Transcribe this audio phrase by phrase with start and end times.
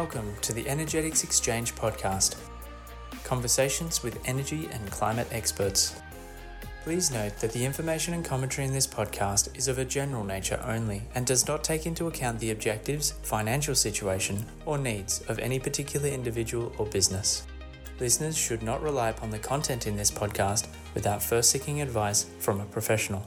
[0.00, 2.36] welcome to the Energetics Exchange podcast
[3.24, 5.98] conversations with energy and climate experts.
[6.84, 10.62] Please note that the information and commentary in this podcast is of a general nature
[10.66, 15.58] only and does not take into account the objectives, financial situation, or needs of any
[15.58, 17.46] particular individual or business.
[17.98, 22.60] Listeners should not rely upon the content in this podcast without first seeking advice from
[22.60, 23.26] a professional.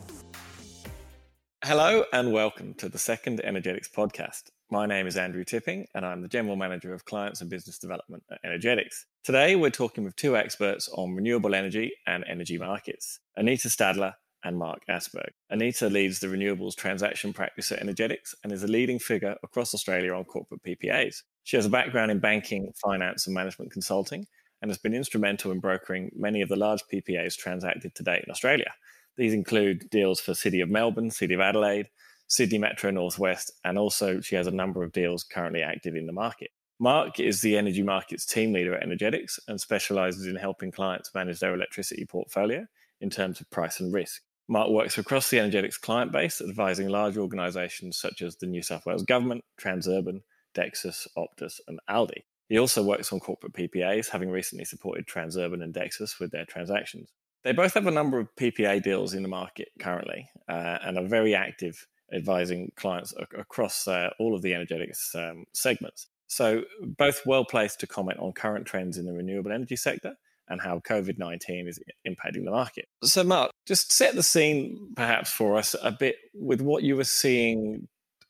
[1.64, 4.52] Hello, and welcome to the second Energetics podcast.
[4.72, 8.22] My name is Andrew Tipping, and I'm the General Manager of Clients and Business Development
[8.32, 9.08] at Energetics.
[9.24, 14.14] Today, we're talking with two experts on renewable energy and energy markets Anita Stadler
[14.44, 15.32] and Mark Asberg.
[15.50, 20.14] Anita leads the renewables transaction practice at Energetics and is a leading figure across Australia
[20.14, 21.24] on corporate PPAs.
[21.46, 24.28] She has a background in banking, finance, and management consulting
[24.62, 28.30] and has been instrumental in brokering many of the large PPAs transacted to date in
[28.30, 28.72] Australia.
[29.18, 31.88] These include deals for City of Melbourne, City of Adelaide,
[32.30, 36.14] Sydney Metro Northwest, and also she has a number of deals currently active in the
[36.14, 36.52] market.
[36.80, 41.40] Mark is the energy markets team leader at Energetics and specializes in helping clients manage
[41.40, 42.66] their electricity portfolio
[43.02, 44.22] in terms of price and risk.
[44.48, 48.86] Mark works across the Energetics client base, advising large organizations such as the New South
[48.86, 50.22] Wales Government, Transurban,
[50.56, 52.24] Dexus, Optus, and Aldi.
[52.48, 57.12] He also works on corporate PPAs, having recently supported Transurban and Dexus with their transactions.
[57.44, 61.08] They both have a number of PPA deals in the market currently uh, and are
[61.08, 66.08] very active advising clients across uh, all of the energetics um, segments.
[66.28, 66.64] So,
[66.98, 70.14] both well placed to comment on current trends in the renewable energy sector
[70.48, 72.86] and how COVID 19 is impacting the market.
[73.04, 77.04] So, Mark, just set the scene perhaps for us a bit with what you were
[77.04, 77.88] seeing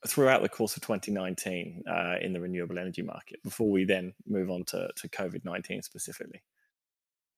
[0.07, 4.49] throughout the course of 2019 uh, in the renewable energy market before we then move
[4.49, 6.41] on to, to COVID 19 specifically.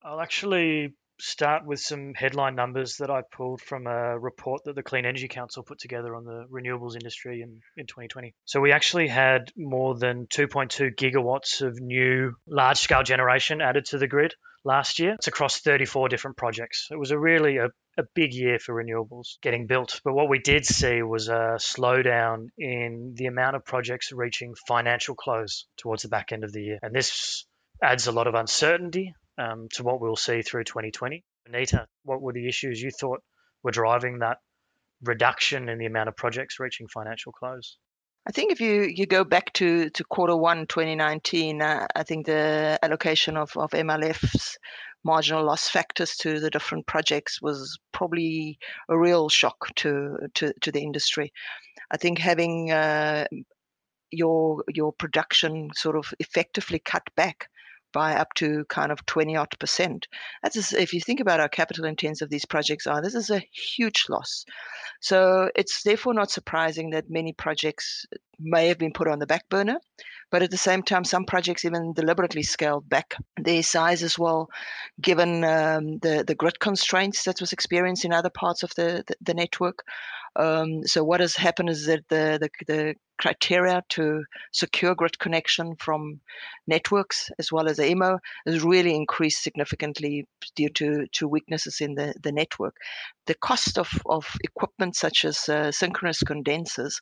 [0.03, 4.83] I'll actually start with some headline numbers that I pulled from a report that the
[4.83, 8.33] Clean Energy Council put together on the renewables industry in, in 2020.
[8.45, 13.97] So we actually had more than 2.2 gigawatts of new large scale generation added to
[13.97, 15.13] the grid last year.
[15.13, 16.87] It's across 34 different projects.
[16.91, 17.67] It was a really a,
[17.97, 20.01] a big year for renewables getting built.
[20.03, 25.15] But what we did see was a slowdown in the amount of projects reaching financial
[25.15, 26.79] close towards the back end of the year.
[26.81, 27.45] And this
[27.81, 31.23] adds a lot of uncertainty um, to what we'll see through 2020.
[31.47, 33.21] Anita, what were the issues you thought
[33.63, 34.37] were driving that
[35.03, 37.77] reduction in the amount of projects reaching financial close?
[38.27, 42.27] I think if you, you go back to, to quarter one 2019, uh, I think
[42.27, 44.57] the allocation of, of MLF's
[45.03, 48.59] marginal loss factors to the different projects was probably
[48.89, 51.33] a real shock to, to, to the industry.
[51.89, 53.25] I think having uh,
[54.11, 57.47] your your production sort of effectively cut back
[57.91, 60.07] by up to kind of 20 odd percent.
[60.43, 64.05] That's if you think about how capital intensive these projects are, this is a huge
[64.09, 64.45] loss.
[65.01, 68.05] So it's therefore not surprising that many projects
[68.39, 69.79] may have been put on the back burner,
[70.31, 74.49] but at the same time, some projects even deliberately scaled back their size as well,
[75.01, 79.15] given um, the the grid constraints that was experienced in other parts of the the,
[79.21, 79.83] the network.
[80.35, 85.75] Um, so what has happened is that the, the, the criteria to secure grid connection
[85.75, 86.19] from
[86.65, 90.25] networks as well as AEMO has really increased significantly
[90.55, 92.75] due to, to weaknesses in the, the network.
[93.27, 96.99] The cost of, of equipment such as uh, synchronous condensers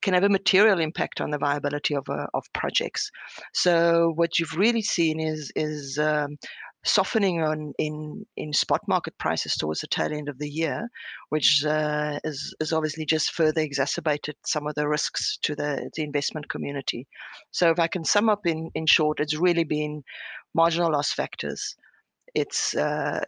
[0.00, 3.10] can have a material impact on the viability of, uh, of projects.
[3.52, 6.38] So what you've really seen is, is um,
[6.84, 10.88] softening on in in spot market prices towards the tail end of the year,
[11.28, 16.02] which uh, is is obviously just further exacerbated some of the risks to the the
[16.02, 17.06] investment community.
[17.50, 20.02] So if I can sum up in in short, it's really been
[20.54, 21.76] marginal loss factors.
[22.34, 23.24] It's uh,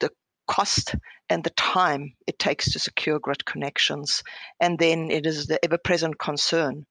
[0.00, 0.10] the
[0.46, 0.94] cost
[1.28, 4.22] and the time it takes to secure grid connections,
[4.60, 6.86] and then it is the ever-present concern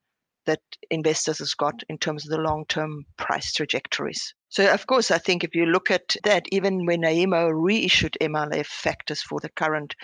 [0.46, 0.60] that
[0.90, 4.34] investors has got in terms of the long-term price trajectories.
[4.48, 8.66] So, of course, I think if you look at that, even when AEMO reissued MLF
[8.66, 9.94] factors for the current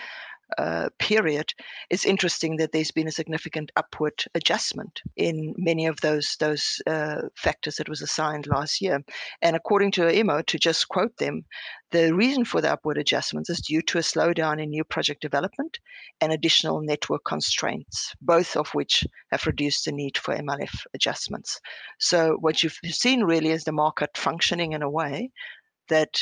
[0.57, 1.53] uh, period,
[1.89, 7.21] it's interesting that there's been a significant upward adjustment in many of those those uh,
[7.35, 9.03] factors that was assigned last year.
[9.41, 11.45] And according to AEMO, to just quote them,
[11.91, 15.79] the reason for the upward adjustments is due to a slowdown in new project development
[16.21, 21.59] and additional network constraints, both of which have reduced the need for MLF adjustments.
[21.99, 25.31] So what you've seen really is the market functioning in a way
[25.87, 26.21] that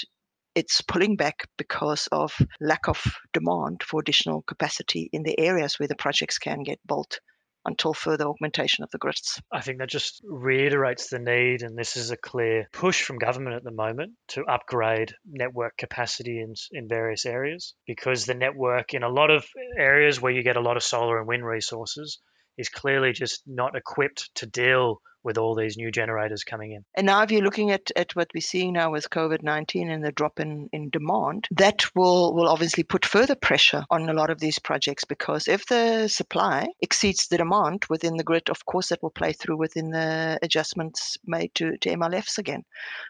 [0.57, 3.00] it's pulling back because of lack of
[3.31, 7.19] demand for additional capacity in the areas where the projects can get built
[7.63, 9.39] until further augmentation of the grids.
[9.51, 13.56] I think that just reiterates the need, and this is a clear push from government
[13.56, 19.03] at the moment to upgrade network capacity in, in various areas because the network in
[19.03, 19.45] a lot of
[19.77, 22.18] areas where you get a lot of solar and wind resources
[22.57, 26.84] is clearly just not equipped to deal with all these new generators coming in.
[26.96, 30.04] And now, if you're looking at, at what we're seeing now with COVID 19 and
[30.04, 34.30] the drop in, in demand, that will, will obviously put further pressure on a lot
[34.30, 38.90] of these projects because if the supply exceeds the demand within the grid, of course,
[38.90, 42.63] that will play through within the adjustments made to, to MLFs again.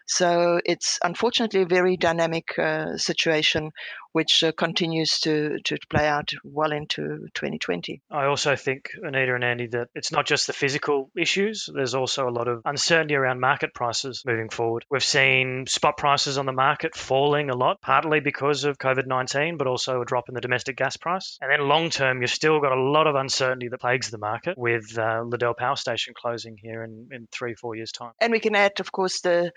[0.06, 3.70] So it's unfortunately a very dynamic uh, situation
[4.12, 8.02] which uh, continues to, to play out well into 2020.
[8.10, 12.28] I also think, Anita and Andy, that it's not just the physical issues, there's also
[12.28, 14.84] a lot of uncertainty around market prices moving forward.
[14.90, 19.56] We've seen spot prices on the market falling a lot, partly because of COVID 19,
[19.58, 21.38] but also a drop in the domestic gas price.
[21.40, 24.56] And then long term, you've still got a lot of uncertainty that plagues the market
[24.56, 28.12] with uh, Liddell Power Station closing here in, in three, four years' time.
[28.20, 29.52] And we can add, of course, the,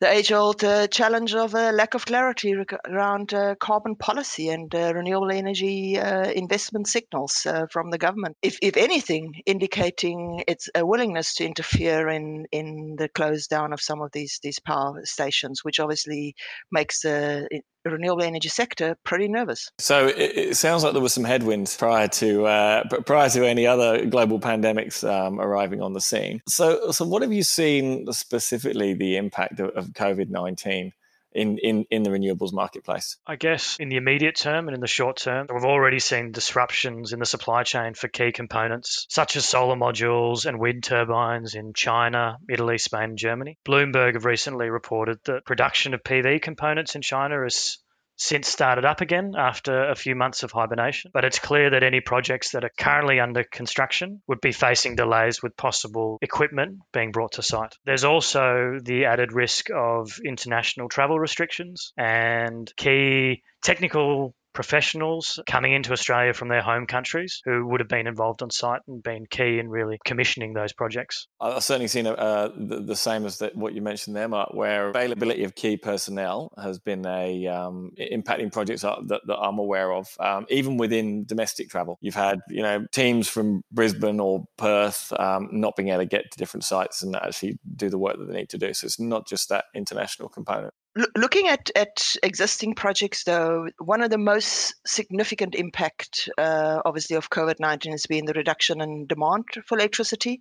[0.00, 2.54] the age old uh, challenge of a lack of clarity
[2.88, 8.36] around uh, carbon policy and uh, renewable energy uh, investment signals uh, from the government.
[8.42, 14.00] If, if anything, indicating its willingness to interfere in, in the close down of some
[14.00, 16.34] of these, these power stations, which obviously
[16.70, 17.48] makes the
[17.84, 19.70] renewable energy sector pretty nervous.
[19.78, 23.66] So it, it, sounds like there were some headwinds prior to uh, prior to any
[23.66, 26.40] other global pandemics um, arriving on the scene.
[26.48, 30.92] So, so what have you seen specifically the impact of, of COVID nineteen?
[31.34, 33.16] In, in, in the renewables marketplace?
[33.26, 37.12] I guess in the immediate term and in the short term, we've already seen disruptions
[37.12, 41.72] in the supply chain for key components, such as solar modules and wind turbines in
[41.74, 43.58] China, Italy, Spain, and Germany.
[43.66, 47.78] Bloomberg have recently reported that production of PV components in China is
[48.16, 51.10] since started up again after a few months of hibernation.
[51.12, 55.42] But it's clear that any projects that are currently under construction would be facing delays
[55.42, 57.76] with possible equipment being brought to site.
[57.84, 65.92] There's also the added risk of international travel restrictions and key technical professionals coming into
[65.92, 69.58] Australia from their home countries who would have been involved on site and been key
[69.58, 71.26] in really commissioning those projects.
[71.40, 74.88] I've certainly seen uh, the, the, same as that, what you mentioned there, Mark, where
[74.88, 80.08] availability of key personnel has been a um, impacting projects that, that, I'm aware of,
[80.20, 81.98] um, even within domestic travel.
[82.00, 86.30] You've had you know teams from Brisbane or Perth um, not being able to get
[86.30, 88.72] to different sites and actually do the work that they need to do.
[88.72, 90.72] So it's not just that international component
[91.16, 97.30] looking at, at existing projects, though, one of the most significant impact, uh, obviously, of
[97.30, 100.40] COVID 19 has been the reduction in demand for electricity,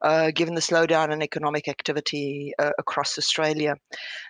[0.00, 3.74] uh, given the slowdown in economic activity uh, across Australia.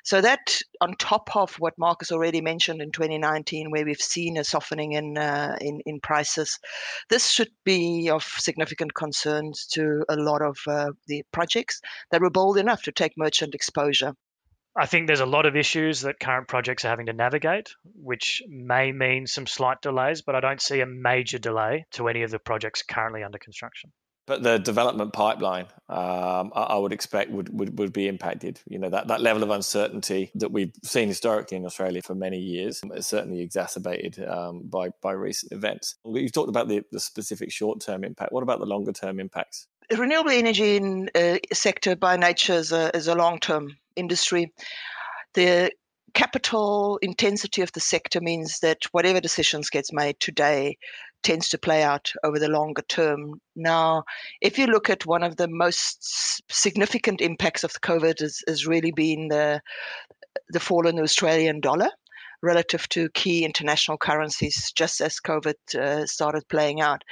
[0.05, 4.45] So, that on top of what Marcus already mentioned in 2019, where we've seen a
[4.45, 6.59] softening in, uh, in, in, prices,
[7.11, 11.81] this should be of significant concerns to a lot of uh, the projects
[12.11, 14.15] that were bold enough to take merchant exposure.
[14.77, 18.43] I think there's a lot of issues that current projects are having to navigate, which
[18.49, 22.31] may mean some slight delays, but I don't see a major delay to any of
[22.31, 23.93] the projects currently under construction.
[24.27, 28.61] But the development pipeline, um, I, I, would expect would, would, would be impacted.
[28.69, 32.39] You know that, that level of uncertainty that we've seen historically in Australia for many
[32.39, 35.97] years is certainly exacerbated um, by by recent events.
[36.05, 38.31] You've talked about the, the specific short term impact.
[38.31, 39.67] What about the longer term impacts?
[39.99, 44.53] renewable energy in, uh, sector by nature is a, is a long-term industry.
[45.35, 45.71] The
[46.15, 50.77] capital intensity of the sector means that whatever decisions gets made today
[51.23, 53.41] tends to play out over the longer term.
[53.55, 54.05] Now,
[54.41, 58.67] if you look at one of the most significant impacts of the COVID has, has
[58.67, 59.61] really been the
[60.49, 61.91] the fall in the Australian dollar
[62.43, 67.03] relative to key international currencies just as COVID uh, started playing out.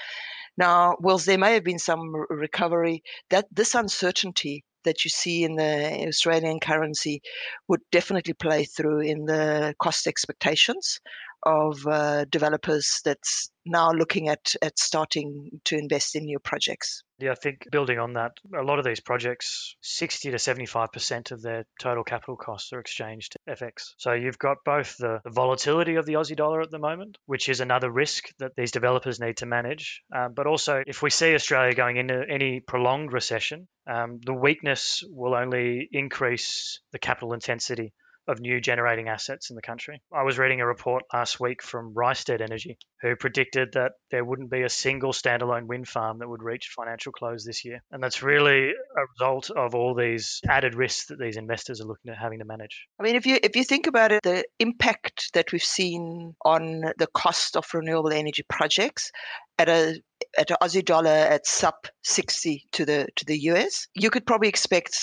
[0.57, 5.57] Now, whilst there may have been some recovery, that this uncertainty that you see in
[5.57, 7.21] the Australian currency
[7.69, 10.99] would definitely play through in the cost expectations
[11.45, 17.05] of uh, developers that's now looking at, at starting to invest in new projects.
[17.21, 21.43] Yeah, I think building on that, a lot of these projects, 60 to 75% of
[21.43, 23.95] their total capital costs are exchanged to FX.
[23.97, 27.61] So you've got both the, volatility of the Aussie dollar at the moment, which is
[27.61, 30.03] another risk that these developers need to manage.
[30.15, 35.03] Um, but also, if we see Australia going into any prolonged recession, um, the weakness
[35.09, 37.93] will only increase the capital intensity
[38.29, 40.01] of new generating assets in the country.
[40.13, 44.51] I was reading a report last week from Rystad Energy, who predicted that there wouldn't
[44.51, 47.83] be a single standalone wind farm that would reach financial close this year.
[47.91, 52.13] And that's really a result of all these added risks that these investors are looking
[52.13, 52.87] at having to manage.
[53.01, 56.83] I mean, if you if you think about it, the impact that we've seen on
[56.99, 59.11] the cost of renewable energy projects
[59.59, 60.01] at a
[60.37, 64.49] at an Aussie dollar at sub 60 to the to the US, you could probably
[64.49, 64.99] expect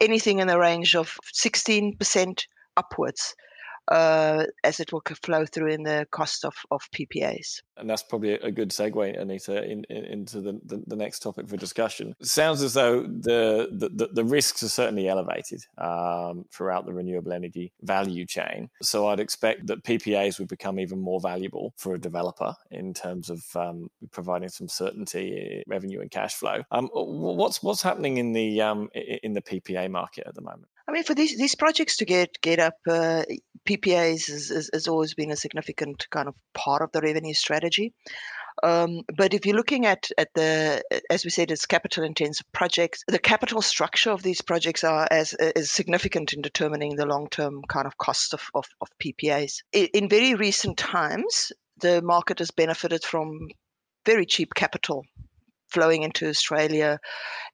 [0.00, 2.42] anything in the range of 16%
[2.78, 3.34] upwards
[3.90, 7.62] uh, as it will flow through in the cost of, of PPAs.
[7.76, 11.48] And that's probably a good segue, Anita, in, in, into the, the, the, next topic
[11.48, 12.14] for discussion.
[12.20, 17.32] It sounds as though the, the, the risks are certainly elevated um, throughout the renewable
[17.32, 18.68] energy value chain.
[18.82, 23.30] So I'd expect that PPAs would become even more valuable for a developer in terms
[23.30, 26.62] of um, providing some certainty, revenue, and cash flow.
[26.72, 30.68] Um, what's what's happening in the um, in the PPA market at the moment?
[30.88, 33.24] I mean, for these these projects to get get up, uh,
[33.68, 34.28] PPAs
[34.72, 37.92] has always been a significant kind of part of the revenue strategy.
[38.62, 43.04] Um, but if you're looking at at the, as we said, it's capital intensive projects.
[43.06, 47.62] The capital structure of these projects are as is significant in determining the long term
[47.68, 49.58] kind of cost of, of, of PPAs.
[49.72, 53.48] In very recent times, the market has benefited from
[54.04, 55.04] very cheap capital
[55.70, 56.98] flowing into Australia.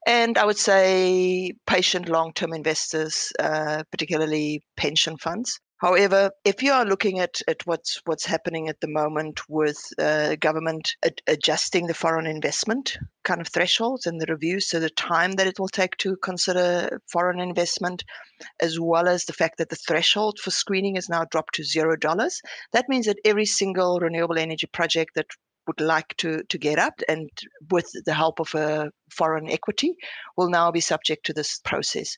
[0.07, 5.61] And I would say patient long term investors, uh, particularly pension funds.
[5.85, 10.37] However, if you are looking at, at what's what's happening at the moment with uh,
[10.37, 15.33] government ad- adjusting the foreign investment kind of thresholds and the reviews, so the time
[15.33, 18.03] that it will take to consider foreign investment,
[18.61, 21.97] as well as the fact that the threshold for screening is now dropped to zero
[21.97, 22.41] dollars,
[22.73, 25.27] that means that every single renewable energy project that
[25.67, 27.31] would like to, to get up and
[27.71, 29.95] with the help of a foreign equity
[30.37, 32.17] will now be subject to this process.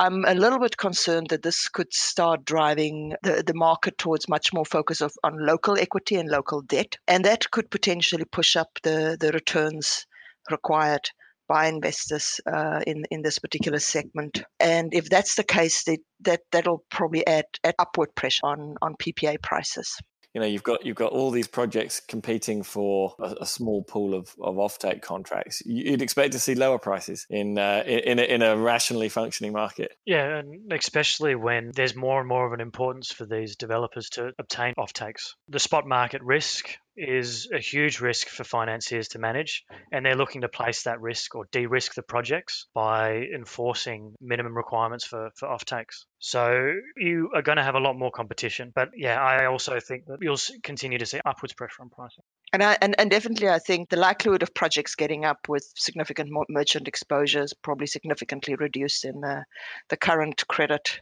[0.00, 4.52] I'm a little bit concerned that this could start driving the, the market towards much
[4.52, 8.68] more focus of, on local equity and local debt, and that could potentially push up
[8.82, 10.06] the, the returns
[10.50, 11.08] required
[11.48, 14.42] by investors uh, in in this particular segment.
[14.58, 18.96] And if that's the case, that, that that'll probably add, add upward pressure on on
[18.96, 19.96] PPA prices
[20.36, 24.12] you know you've got you've got all these projects competing for a, a small pool
[24.12, 25.62] of, of offtake contracts.
[25.64, 29.92] You'd expect to see lower prices in uh, in, a, in a rationally functioning market.
[30.04, 34.32] Yeah, and especially when there's more and more of an importance for these developers to
[34.38, 35.32] obtain offtakes.
[35.48, 40.40] The spot market risk is a huge risk for financiers to manage, and they're looking
[40.40, 45.48] to place that risk or de risk the projects by enforcing minimum requirements for, for
[45.48, 46.04] offtakes.
[46.18, 48.72] So you are going to have a lot more competition.
[48.74, 52.24] But yeah, I also think that you'll continue to see upwards pressure on pricing.
[52.52, 56.30] And, I, and, and definitely, I think the likelihood of projects getting up with significant
[56.48, 59.44] merchant exposure is probably significantly reduced in the,
[59.90, 61.00] the current credit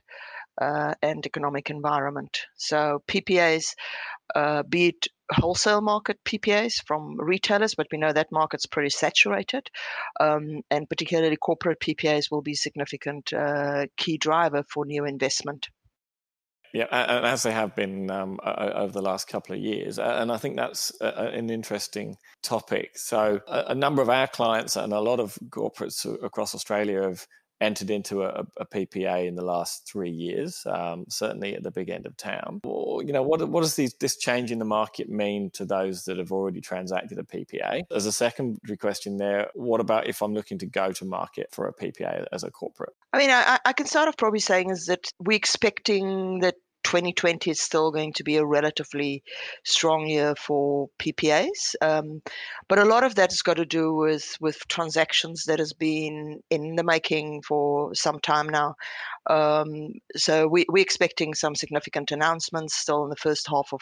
[0.60, 2.46] uh, and economic environment.
[2.56, 3.74] So PPAs,
[4.34, 9.70] uh, be it wholesale market PPAs from retailers, but we know that market's pretty saturated,
[10.20, 15.68] um, and particularly corporate PPAs will be significant uh, key driver for new investment.
[16.74, 20.38] Yeah, and as they have been um, over the last couple of years, and I
[20.38, 22.98] think that's an interesting topic.
[22.98, 27.28] So, a number of our clients and a lot of corporates across Australia have
[27.60, 31.88] entered into a, a, PPA in the last three years, um, certainly at the big
[31.88, 32.60] end of town.
[32.64, 36.04] Or, you know, what, what does these, this change in the market mean to those
[36.04, 37.82] that have already transacted a PPA?
[37.90, 41.68] As a secondary question there, what about if I'm looking to go to market for
[41.68, 42.94] a PPA as a corporate?
[43.12, 47.50] I mean, I, I can start off probably saying is that we're expecting that 2020
[47.50, 49.22] is still going to be a relatively
[49.64, 52.22] strong year for PPAs, um,
[52.68, 56.40] but a lot of that has got to do with with transactions that has been
[56.50, 58.76] in the making for some time now.
[59.28, 63.80] Um, so we, we're expecting some significant announcements still in the first half of,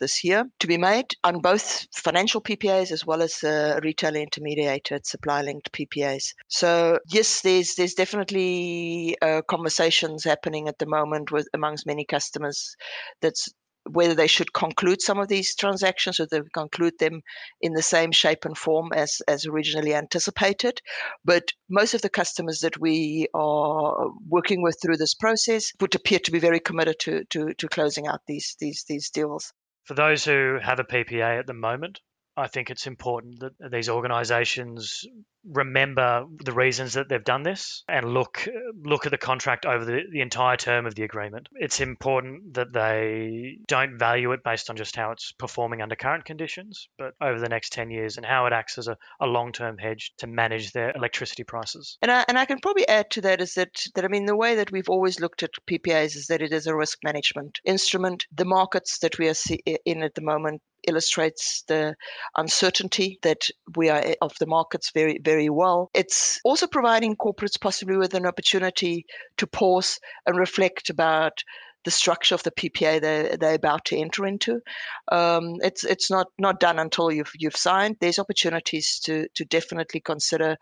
[0.00, 3.42] this year to be made on both financial PPAs as well as
[3.82, 6.32] retail intermediated supply linked PPAs.
[6.48, 12.76] So yes, there's there's definitely uh, conversations happening at the moment with amongst many customers
[13.20, 13.48] that's
[13.90, 17.22] whether they should conclude some of these transactions or they conclude them
[17.60, 20.80] in the same shape and form as, as originally anticipated.
[21.24, 26.20] But most of the customers that we are working with through this process would appear
[26.20, 29.52] to be very committed to, to, to closing out these, these, these deals.
[29.84, 32.00] For those who have a PPA at the moment,
[32.36, 35.04] I think it's important that these organisations
[35.44, 38.46] remember the reasons that they've done this and look
[38.84, 41.48] look at the contract over the, the entire term of the agreement.
[41.54, 46.24] It's important that they don't value it based on just how it's performing under current
[46.24, 49.78] conditions, but over the next 10 years and how it acts as a, a long-term
[49.78, 51.98] hedge to manage their electricity prices.
[52.02, 54.36] And I, and I can probably add to that is that, that I mean the
[54.36, 58.26] way that we've always looked at PPAs is that it is a risk management instrument.
[58.32, 59.34] The markets that we are
[59.84, 61.94] in at the moment illustrates the
[62.36, 65.90] uncertainty that we are eh, of the markets very, very well.
[65.94, 69.06] It's also providing corporates possibly with an opportunity
[69.38, 71.42] to pause and reflect about
[71.84, 74.60] the structure of the PPA they're, they're about to enter into.
[75.10, 77.96] Um, it's it's not not done until you've you've signed.
[78.00, 80.56] There's opportunities to to definitely consider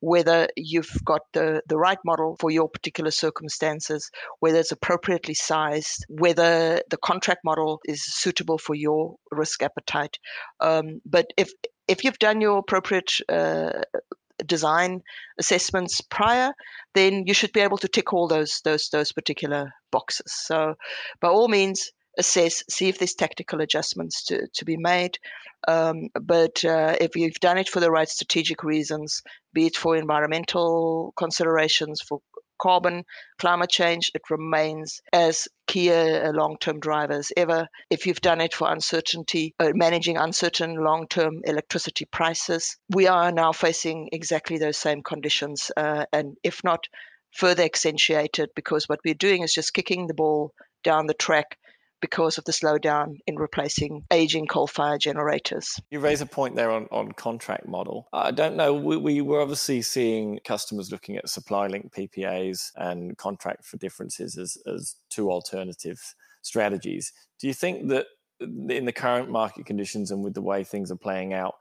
[0.00, 6.04] whether you've got the the right model for your particular circumstances, whether it's appropriately sized,
[6.08, 10.18] whether the contract model is suitable for your risk appetite.
[10.60, 11.50] Um, but if
[11.88, 13.82] if you've done your appropriate uh,
[14.44, 15.02] design
[15.38, 16.52] assessments prior,
[16.94, 20.32] then you should be able to tick all those those those particular boxes.
[20.32, 20.74] So,
[21.20, 25.18] by all means, assess, see if there's tactical adjustments to, to be made.
[25.68, 29.96] Um, but uh, if you've done it for the right strategic reasons, be it for
[29.96, 32.20] environmental considerations, for
[32.58, 33.04] carbon,
[33.38, 37.68] climate change, it remains as key a long-term driver as ever.
[37.90, 43.52] If you've done it for uncertainty, uh, managing uncertain long-term electricity prices, we are now
[43.52, 46.86] facing exactly those same conditions, uh, and if not
[47.32, 51.58] further accentuated, because what we're doing is just kicking the ball down the track
[52.00, 55.80] because of the slowdown in replacing aging coal fired generators.
[55.90, 58.08] You raise a point there on, on contract model.
[58.12, 63.16] I don't know, we, we were obviously seeing customers looking at supply link PPAs and
[63.16, 65.98] contract for differences as, as two alternative
[66.42, 67.12] strategies.
[67.40, 68.06] Do you think that
[68.40, 71.54] in the current market conditions and with the way things are playing out,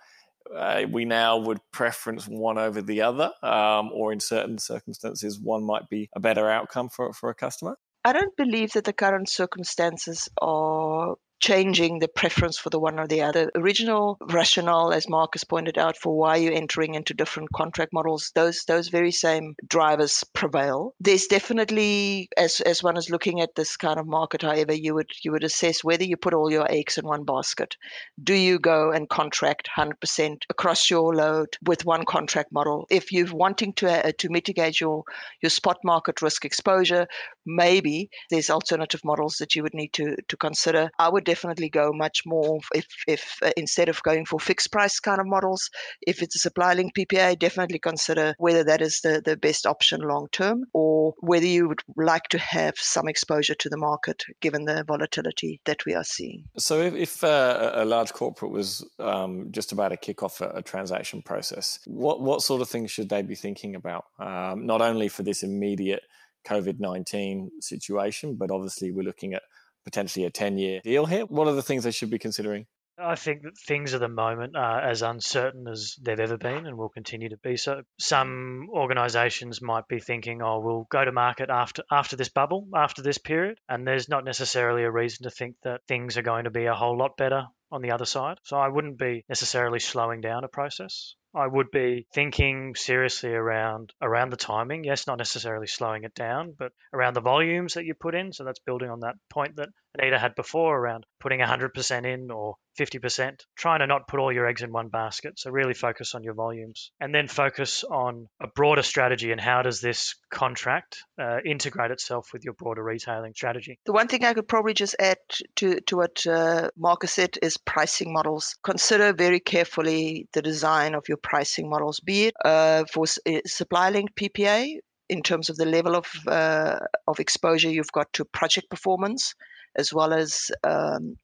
[0.55, 5.63] uh, we now would preference one over the other, um, or in certain circumstances, one
[5.63, 7.77] might be a better outcome for, for a customer?
[8.05, 13.07] I don't believe that the current circumstances are changing the preference for the one or
[13.07, 13.51] the other.
[13.55, 18.63] Original rationale, as Marcus pointed out, for why you're entering into different contract models, those
[18.65, 20.93] those very same drivers prevail.
[20.99, 25.11] There's definitely, as as one is looking at this kind of market, however, you would
[25.23, 27.75] you would assess whether you put all your eggs in one basket.
[28.23, 32.87] Do you go and contract 100% across your load with one contract model?
[32.89, 35.03] If you're wanting to uh, to mitigate your
[35.41, 37.07] your spot market risk exposure,
[37.45, 40.89] maybe there's alternative models that you would need to to consider.
[40.99, 44.99] I would definitely go much more if, if uh, instead of going for fixed price
[44.99, 45.69] kind of models,
[46.01, 50.01] if it's a supply link PPA, definitely consider whether that is the, the best option
[50.01, 54.65] long term or whether you would like to have some exposure to the market given
[54.65, 56.45] the volatility that we are seeing.
[56.57, 60.49] So, if, if uh, a large corporate was um, just about to kick off a,
[60.55, 64.05] a, transaction process, what, what sort of things should they be thinking about?
[64.19, 66.03] Um, not only for this immediate
[66.45, 69.43] COVID 19 situation, but obviously we're looking at
[69.83, 71.25] potentially a 10 year deal here.
[71.25, 72.65] What are the things they should be considering?
[72.97, 76.77] I think that things at the moment are as uncertain as they've ever been and
[76.77, 77.81] will continue to be so.
[77.99, 83.01] Some organisations might be thinking, oh, we'll go to market after after this bubble, after
[83.01, 86.51] this period, and there's not necessarily a reason to think that things are going to
[86.51, 88.37] be a whole lot better on the other side.
[88.43, 91.15] So I wouldn't be necessarily slowing down a process.
[91.35, 94.85] I would be thinking seriously around around the timing.
[94.85, 98.31] Yes, not necessarily slowing it down, but around the volumes that you put in.
[98.31, 102.55] So that's building on that point that Anita had before around putting 100% in or
[102.77, 105.39] 50%, trying to not put all your eggs in one basket.
[105.39, 109.61] So really focus on your volumes and then focus on a broader strategy and how
[109.61, 113.79] does this contract uh, integrate itself with your broader retailing strategy.
[113.85, 115.17] The one thing I could probably just add
[115.57, 118.55] to, to what uh, Marcus said is pricing models.
[118.63, 123.89] Consider very carefully the design of your pricing models, be it uh, for uh, supply
[123.89, 124.77] linked PPA
[125.09, 129.33] in terms of the level of uh, of exposure you've got to project performance
[129.77, 131.17] as well as um,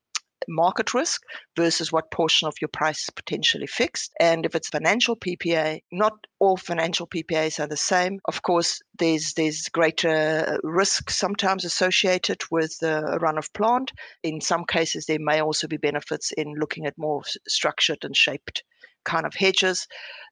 [0.48, 1.22] market risk
[1.56, 4.12] versus what portion of your price is potentially fixed.
[4.20, 8.20] And if it's financial PPA, not all financial PPAs are the same.
[8.26, 13.92] Of course, there's there's greater risk sometimes associated with a run of plant.
[14.24, 18.64] In some cases, there may also be benefits in looking at more structured and shaped
[19.04, 19.88] kind of hedges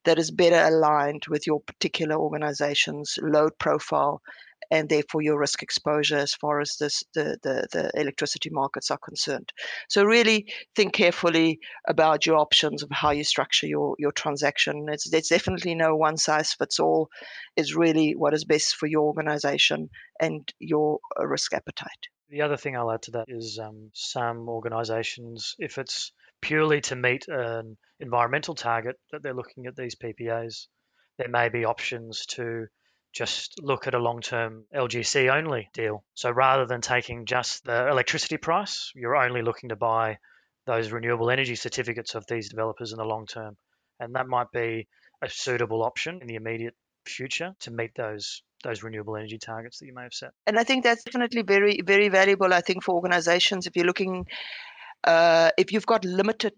[0.05, 4.21] that is better aligned with your particular organization's load profile
[4.71, 8.99] and therefore your risk exposure as far as this, the, the, the electricity markets are
[8.99, 9.51] concerned.
[9.89, 14.85] So really think carefully about your options of how you structure your, your transaction.
[14.89, 17.09] It's, there's definitely no one size fits all.
[17.55, 22.07] Is really what is best for your organization and your uh, risk appetite.
[22.29, 26.11] The other thing I'll add to that is um, some organizations, if it's
[26.41, 30.67] purely to meet an environmental target that they're looking at these PPAs,
[31.17, 32.67] there may be options to
[33.13, 36.03] just look at a long term LGC only deal.
[36.13, 40.19] So rather than taking just the electricity price, you're only looking to buy
[40.67, 43.57] those renewable energy certificates of these developers in the long term.
[43.99, 44.87] And that might be
[45.21, 49.85] a suitable option in the immediate future to meet those those renewable energy targets that
[49.85, 50.31] you may have set.
[50.47, 52.53] And I think that's definitely very, very valuable.
[52.53, 54.25] I think for organizations, if you're looking,
[55.03, 56.53] uh, if you've got limited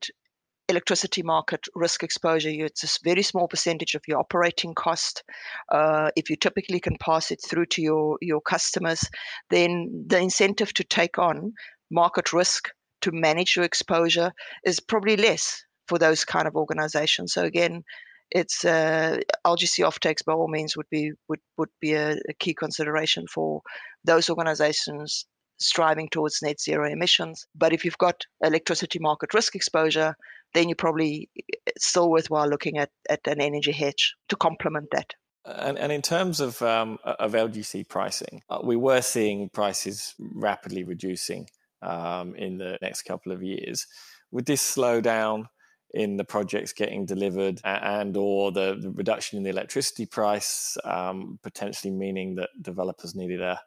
[0.68, 5.24] electricity market risk exposure, it's a very small percentage of your operating cost.
[5.72, 9.04] Uh, if you typically can pass it through to your, your customers,
[9.50, 11.54] then the incentive to take on
[11.92, 12.70] market risk
[13.02, 14.32] to manage your exposure
[14.64, 17.34] is probably less for those kind of organizations.
[17.34, 17.84] So again,
[18.32, 22.54] it's uh, LGC offtakes by all means would be would would be a, a key
[22.54, 23.62] consideration for
[24.04, 25.26] those organizations
[25.60, 27.46] striving towards net zero emissions.
[27.56, 30.16] But if you've got electricity market risk exposure,
[30.54, 31.30] then you probably
[31.78, 35.14] still worthwhile looking at, at an energy hedge to complement that.
[35.46, 40.84] And, and in terms of um, of LGC pricing, uh, we were seeing prices rapidly
[40.84, 41.48] reducing
[41.82, 43.88] um, in the next couple of years.
[44.32, 45.48] Would this slow down
[45.94, 51.38] in the projects getting delivered and or the, the reduction in the electricity price um,
[51.44, 53.60] potentially meaning that developers needed a,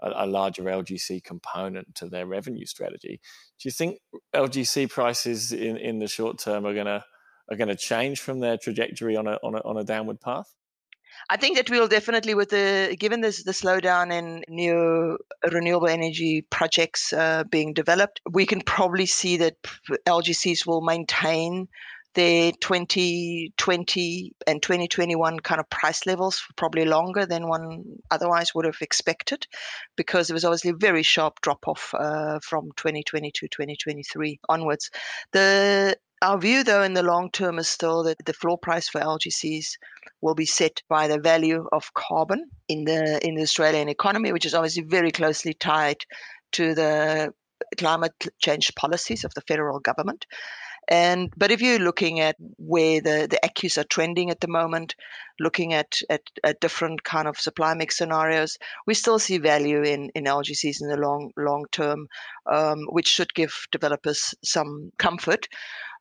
[0.00, 3.20] a, larger LGC component to their revenue strategy.
[3.60, 3.98] Do you think
[4.34, 7.04] LGC prices in, in the short term are to
[7.50, 10.54] are to change from their trajectory on a, on a on a downward path?
[11.30, 15.18] I think that we'll definitely, with the given this the slowdown in new
[15.50, 19.56] renewable energy projects uh, being developed, we can probably see that
[20.06, 21.68] LGCs will maintain
[22.14, 28.66] their 2020 and 2021 kind of price levels for probably longer than one otherwise would
[28.66, 29.46] have expected
[29.96, 34.90] because there was obviously a very sharp drop off uh, from 2020 to 2023 onwards.
[35.32, 39.00] The our view, though, in the long term is still that the floor price for
[39.00, 39.76] LGCs
[40.20, 44.46] will be set by the value of carbon in the in the Australian economy, which
[44.46, 45.98] is obviously very closely tied
[46.52, 47.32] to the
[47.76, 50.26] climate change policies of the federal government.
[50.88, 54.96] And but if you're looking at where the the ACCUs are trending at the moment,
[55.38, 60.10] looking at, at, at different kind of supply mix scenarios, we still see value in
[60.14, 62.08] in LGCs in the long long term,
[62.50, 65.48] um, which should give developers some comfort.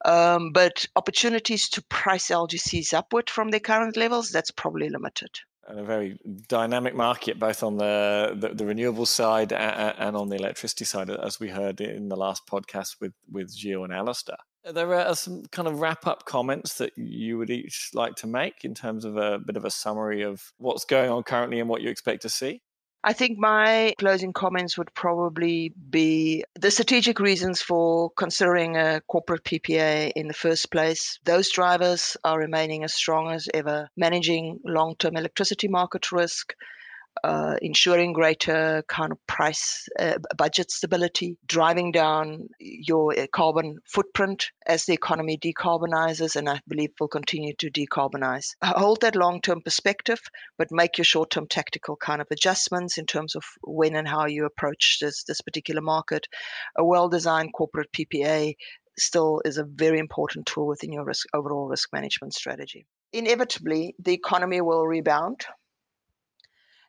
[0.03, 5.29] Um, but opportunities to price LGCs upward from their current levels, that's probably limited
[5.67, 10.29] and a very dynamic market, both on the, the, the renewable side and, and, on
[10.29, 14.37] the electricity side, as we heard in the last podcast with, with Gio and Alistair.
[14.63, 18.63] There are some kind of wrap up comments that you would each like to make
[18.63, 21.81] in terms of a bit of a summary of what's going on currently and what
[21.81, 22.61] you expect to see.
[23.03, 29.43] I think my closing comments would probably be the strategic reasons for considering a corporate
[29.43, 31.17] PPA in the first place.
[31.23, 36.53] Those drivers are remaining as strong as ever, managing long term electricity market risk,
[37.23, 44.51] uh, ensuring greater kind of price uh, budget stability, driving down your uh, carbon footprint
[44.65, 48.49] as the economy decarbonizes, and I believe will continue to decarbonize.
[48.63, 50.21] Hold that long term perspective,
[50.57, 54.25] but make your short term tactical kind of adjustments in terms of when and how
[54.25, 56.27] you approach this, this particular market.
[56.77, 58.55] A well designed corporate PPA
[58.97, 62.85] still is a very important tool within your risk, overall risk management strategy.
[63.13, 65.45] Inevitably, the economy will rebound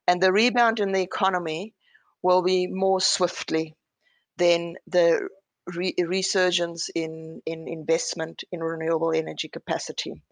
[0.06, 1.74] and the rebound in the economy
[2.22, 3.76] will be more swiftly
[4.36, 5.28] than the
[5.74, 10.22] re- resurgence in, in investment in renewable energy capacity.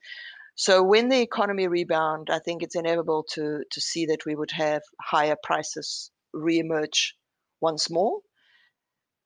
[0.54, 4.50] So when the economy rebound, I think it's inevitable to, to see that we would
[4.50, 7.12] have higher prices reemerge
[7.60, 8.20] once more.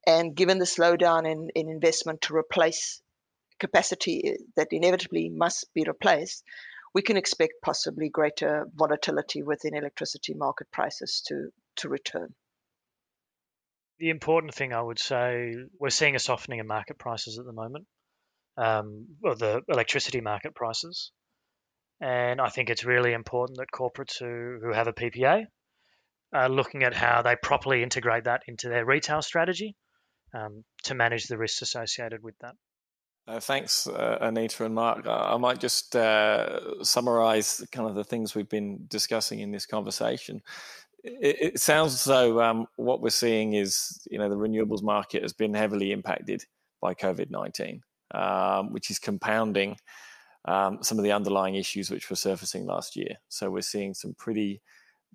[0.06, 3.00] And given the slowdown in, in investment to replace
[3.58, 6.44] capacity eh, that inevitably must be replaced,
[6.94, 12.34] we can expect possibly greater volatility within electricity market prices to, to return.
[13.98, 17.52] The important thing I would say, we're seeing a softening in market prices at the
[17.52, 17.86] moment,
[18.56, 21.10] um, or the electricity market prices.
[22.00, 25.46] And I think it's really important that corporates who, who have a PPA
[26.32, 29.76] are looking at how they properly integrate that into their retail strategy
[30.34, 32.54] um, to manage the risks associated with that.
[33.26, 35.06] Uh, thanks, uh, Anita and Mark.
[35.06, 40.42] I might just uh, summarize kind of the things we've been discussing in this conversation.
[41.02, 45.22] It, it sounds as though um, what we're seeing is, you know, the renewables market
[45.22, 46.44] has been heavily impacted
[46.82, 47.82] by COVID 19,
[48.14, 49.78] um, which is compounding
[50.44, 53.16] um, some of the underlying issues which were surfacing last year.
[53.30, 54.60] So we're seeing some pretty,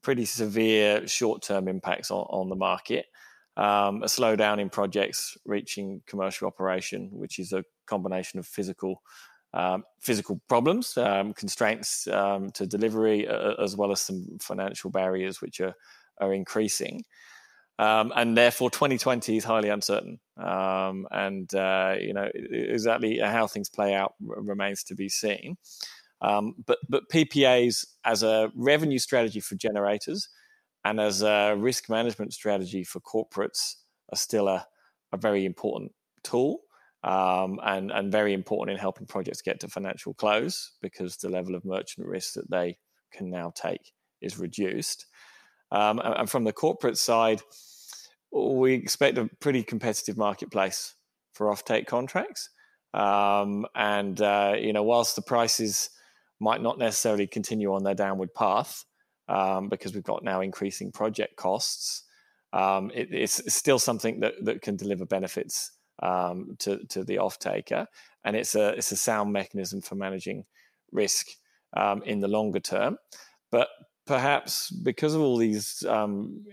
[0.01, 3.05] pretty severe short term impacts on, on the market.
[3.55, 9.01] Um, a slowdown in projects reaching commercial operation, which is a combination of physical
[9.53, 15.41] um, physical problems, um, constraints um, to delivery, uh, as well as some financial barriers
[15.41, 15.73] which are
[16.19, 17.03] are increasing.
[17.79, 20.19] Um, and therefore, 2020 is highly uncertain.
[20.37, 25.57] Um, and uh, you know exactly how things play out remains to be seen.
[26.21, 30.29] Um, but but PPAs as a revenue strategy for generators
[30.85, 33.75] and as a risk management strategy for corporates
[34.11, 34.65] are still a,
[35.13, 35.91] a very important
[36.23, 36.59] tool
[37.03, 41.55] um, and and very important in helping projects get to financial close because the level
[41.55, 42.77] of merchant risk that they
[43.11, 45.05] can now take is reduced.
[45.71, 47.41] Um, and, from the corporate side,
[48.31, 50.95] we expect a pretty competitive marketplace
[51.33, 52.49] for offtake contracts.
[52.93, 55.91] Um, and uh, you know, whilst the prices
[56.39, 58.83] might not necessarily continue on their downward path
[59.27, 62.03] um, because we've got now increasing project costs,
[62.51, 67.39] um, it, it's still something that, that can deliver benefits um, to to the off
[67.39, 67.87] taker,
[68.23, 70.45] and it's a it's a sound mechanism for managing
[70.91, 71.27] risk
[71.75, 72.97] um, in the longer term.
[73.51, 73.69] But
[74.05, 76.43] perhaps because of all these um,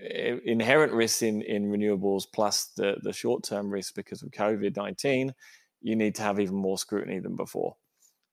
[0.44, 5.34] inherent risks in, in renewables plus the, the short term risks because of COVID 19,
[5.80, 7.76] you need to have even more scrutiny than before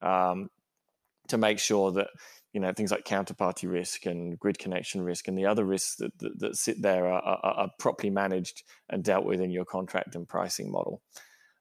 [0.02, 0.50] um,
[1.28, 2.08] to make sure that
[2.52, 6.16] you know things like counterparty risk and grid connection risk and the other risks that,
[6.18, 10.14] that, that sit there are, are, are, properly managed and dealt with in your contract
[10.14, 11.02] and pricing model.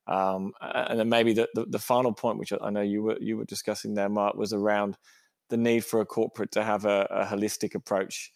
[0.05, 3.37] Um, and then maybe the, the, the, final point, which I know you were you
[3.37, 4.97] were discussing there, Mark, was around
[5.49, 8.31] the need for a corporate to have a, a holistic approach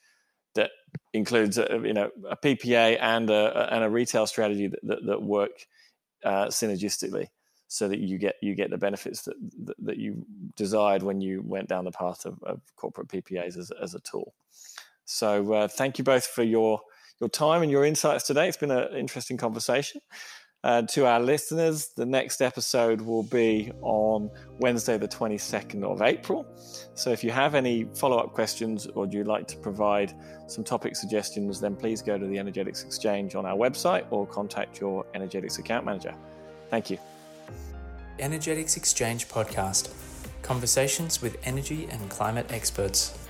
[0.56, 0.72] that
[1.14, 5.22] includes a, you know a PPA and a, and a retail strategy that, that, that
[5.22, 5.52] work
[6.24, 7.28] uh, synergistically
[7.68, 10.26] so that you get you get the benefits that that, that you
[10.56, 14.34] desired when you went down the path of, of corporate PPAs as, as a tool.
[15.06, 16.82] So uh, thank you both for your
[17.20, 18.48] your time and your insights today.
[18.48, 20.02] It's been an interesting conversation.
[20.64, 26.46] Uh, to our listeners, the next episode will be on Wednesday, the 22nd of April.
[26.96, 30.14] So if you have any follow up questions or do you like to provide
[30.48, 34.82] some topic suggestions, then please go to the Energetics Exchange on our website or contact
[34.82, 36.14] your Energetics account manager.
[36.70, 36.98] Thank you.
[38.20, 39.90] Energetics Exchange podcast
[40.42, 43.27] conversations with energy and climate experts.